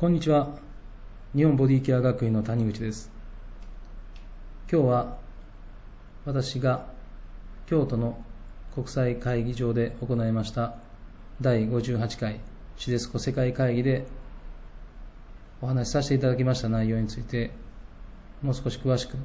[0.00, 0.48] こんにちは。
[1.36, 3.10] 日本ボディケア学院の谷口です。
[4.72, 5.18] 今日は
[6.24, 6.86] 私が
[7.66, 8.18] 京都の
[8.74, 10.76] 国際会議場で行いました
[11.42, 12.40] 第58回
[12.78, 14.06] シデスコ世界会議で
[15.60, 17.50] お話しさせていただきました内容について
[18.40, 19.18] もう少し詳しく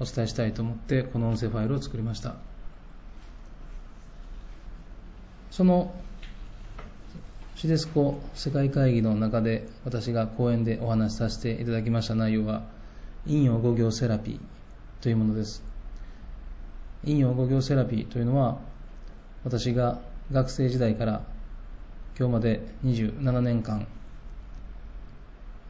[0.00, 2.34] お伝えしたいと思ってこの音声ファイルを作りました。
[5.52, 5.94] その
[7.60, 12.62] シデスコ世界会議の中で私が講演でお話しさせていただきました内容は
[13.26, 14.40] 陰陽五行セラピー
[15.02, 15.62] というものです。
[17.04, 18.56] 陰陽五行セラピーというのは
[19.44, 20.00] 私が
[20.32, 21.22] 学生時代から
[22.18, 23.86] 今日まで27年間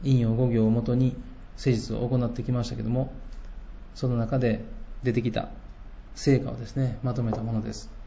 [0.01, 1.13] 陰陽五行をもとに
[1.57, 3.11] 施術を行ってきましたけども
[3.95, 4.63] その中で
[5.03, 5.49] 出てきた
[6.15, 8.00] 成果をですねまとめたものです。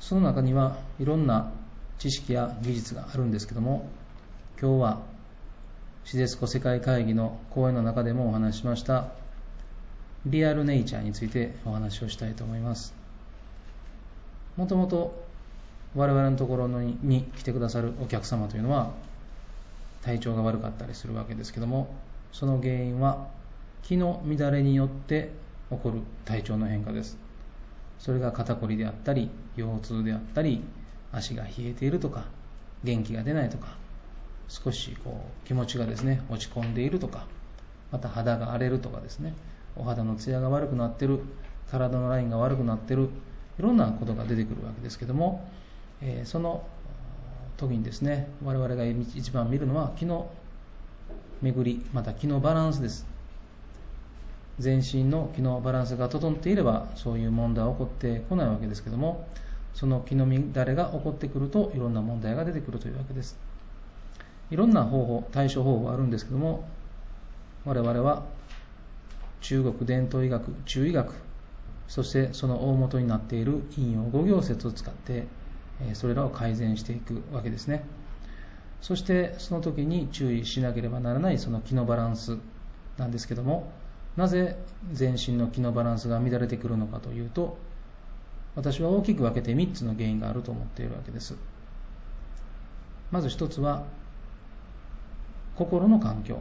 [0.00, 1.52] その中にはいろんな
[1.98, 3.88] 知識や技術があるんですけども
[4.60, 5.02] 今日は
[6.04, 9.08] シデスコ世界会議の講演の中でもお話ししました
[10.26, 12.94] リアルネイチャーについてお話をしたいと思います。
[14.56, 15.24] もともと
[15.94, 18.90] 我々のところに来てくださるお客様というのは
[20.02, 21.88] 体調が悪かったりするわけですけども
[22.32, 23.28] その原因は
[23.82, 25.30] 気の乱れによって
[25.70, 27.18] 起こる体調の変化です。
[27.98, 30.62] それが肩こりであったり腰痛であったり
[31.12, 32.24] 足が冷えているとか
[32.84, 33.76] 元気が出ないとか
[34.48, 37.26] 少しこう気持ちがですね落ち込んでいるとか
[37.90, 39.34] また肌が荒れるとかですね
[39.76, 41.20] お肌のツヤが悪くなってる
[41.70, 43.08] 体のラインが悪くなってる
[43.58, 45.48] いろんなことが出てくるわけですけども、
[46.02, 46.66] えー、その
[47.56, 50.30] 時にですね我々が一番見るのは気の
[51.42, 53.15] 巡りまた気のバランスです。
[54.58, 59.28] 全身の気のバランスが整っていればそういう問題は起こってこないわけですけども
[59.74, 63.38] その気の乱れが起こってくるといろんな問題が出てくるというわけです。
[64.50, 66.68] いろんな方法対処方法あるんですけども
[67.64, 68.24] 我々は
[69.40, 71.12] 中国伝統医学中医学
[71.88, 75.26] そしてその大元になっている陰陽五行説を使って
[75.94, 77.84] それらを改善していくわけですね。
[78.80, 82.38] そしてその時に注意しなければならないその気のバランス
[82.98, 83.70] なんですけども
[84.16, 84.56] なぜ
[84.92, 87.58] 全身の気のバランスが乱れてくるのかというと
[88.56, 91.36] 私は大きく分けて3つの原因があると思っているわけです。
[93.10, 93.84] まず1つは
[95.56, 96.40] 心の環境。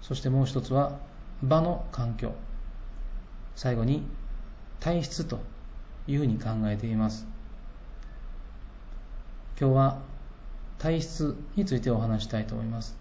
[0.00, 0.98] そしてもう1つは
[1.42, 2.32] 場の環境。
[3.56, 4.04] 最後に
[4.78, 5.40] 体質と
[6.06, 7.26] いうふうに考えています。
[9.60, 9.98] 今日は
[10.78, 12.96] 体質についてお話したいと思います。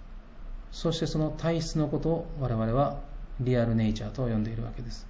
[0.72, 2.98] そしてその体質のことを我々は
[3.42, 5.06] リアルネイチャーと呼んでいるわけです。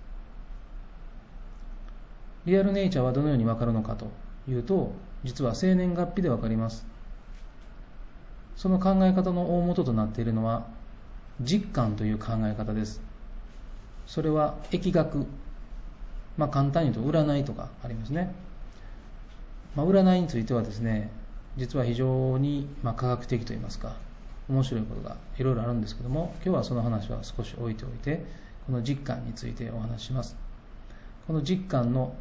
[2.46, 4.08] リアルネイチャーはどのように分かるのかと
[4.50, 4.94] いうと
[5.24, 6.86] 実は生年月日で分かります。
[8.56, 10.66] その考え方の大元となっているのは
[11.42, 13.02] 実感という考え方です。
[14.06, 15.28] それは疫学。
[16.38, 18.34] まあ簡単に言うと占いとかありますね、
[19.76, 21.10] まあ、占いについてはですね
[21.58, 23.96] 実は非常にま科学的といいますか
[24.50, 28.26] 面白いことがいろいろあるんですけども今日はその話は少し置いておいて
[28.66, 30.36] この実感についてお話しします。
[31.26, 32.16] この実感の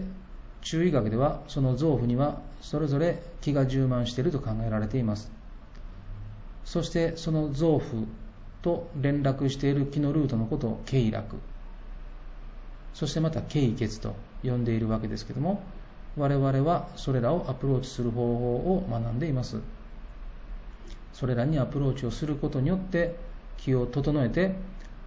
[0.61, 5.31] 中医学ではその臓腑にはそれぞれ気が充満していると考えられています。
[6.65, 8.07] そしてその臓腑
[8.61, 11.23] と連絡している気のルートのことを経絡。
[12.93, 15.63] そしてまた経血と呼んでいるわけですけども
[16.17, 19.61] 我々はそれらをアプローチする方法を学んでいます。
[21.13, 23.15] それらにアプローチをすることによって
[23.57, 24.55] 気を整えて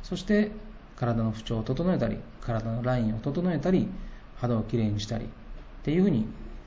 [0.02, 0.50] そして
[0.96, 3.88] 体の不調を整えたり体のラインを整えたり
[4.36, 5.28] 肌をきれいにしたりっ
[5.82, 6.26] ていうふうに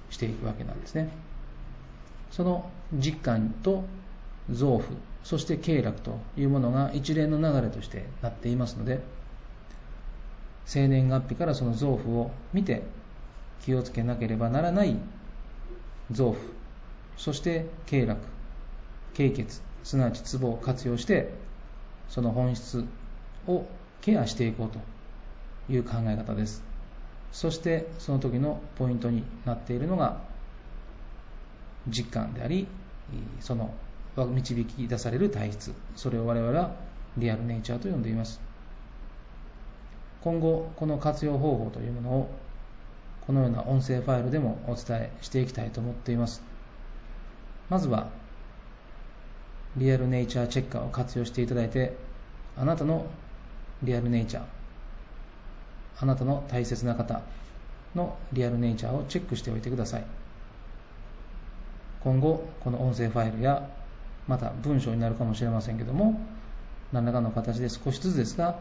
[0.10, 1.10] していくわけなんですね。
[2.32, 3.84] その実感と
[4.52, 4.86] 臓腑
[5.24, 9.02] そして経絡というものが一連の流れとしてなっていますので
[10.66, 12.84] 生年月日からその臓腑を見て
[13.62, 14.98] 気をつけなければならない
[16.12, 16.38] 臓腑
[17.18, 18.18] そして経絡
[19.18, 21.34] 経血すなわちツボを活用して
[22.08, 22.86] その本質
[23.48, 23.66] を
[24.02, 24.80] ケアしていこうと
[25.74, 26.64] いう考え方です。
[27.32, 30.22] そしてその時のポイントになっているのが
[31.90, 32.68] 実感であり
[33.40, 33.74] その
[34.16, 35.74] 導き出される体質。
[35.96, 36.76] それを我々は
[37.18, 38.40] リアルネイチャーと呼んでいます。
[40.22, 42.30] 今後この活用方法というものを
[43.26, 46.44] このような音声ファイルでもお伝えしていきたいと思っています。
[47.70, 48.12] まずは
[49.78, 51.96] リアルネイチャーチェッカーを活用していただいて
[52.58, 53.06] あなたの
[53.84, 54.44] リアルネイチャー
[56.00, 57.22] あなたの大切な方
[57.96, 60.06] のリアルネイチャーをチェックしておいてください。
[62.04, 63.70] 今後この音声ファイルや
[64.28, 66.20] また文章になるかもしれませんけども
[66.92, 68.60] 何らかの形で少しずつですが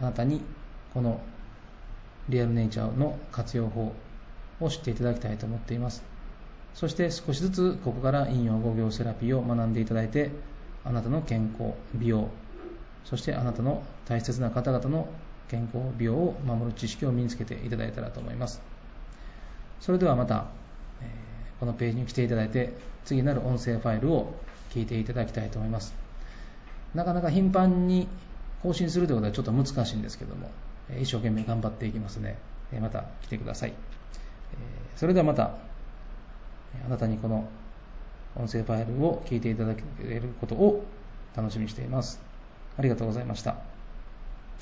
[0.00, 0.40] あなたに
[0.94, 1.20] この
[2.28, 3.92] リアルネイチャーの活用法
[4.60, 6.02] を知っていただきたいと思っています。
[6.74, 10.30] そして少しずつここから引用語行セラピーを学んでいただいて
[10.84, 12.28] あなたの健康美容
[13.04, 15.08] そしてあなたの大切な方々の
[15.48, 18.62] 健康美容を守る知識を身につけていただいたらと思います。
[19.80, 20.46] それではまた、
[21.58, 22.72] このページに来ていただいて
[23.04, 24.34] 次なる音声ファイルを
[24.70, 25.94] 聞いていただきたいと思います。
[26.94, 28.08] なかなか頻繁に
[28.62, 30.50] 更新するということはちょっと難しいんですけども
[31.00, 32.36] 一生懸命頑張っていきますので
[32.80, 33.74] また来てください。
[34.96, 35.54] それではまた
[36.86, 37.48] あなたにこの
[38.36, 40.84] 音声ファイルを聞いていただけることを
[41.36, 42.20] 楽しみにしています。
[42.78, 43.69] ありがとうございました。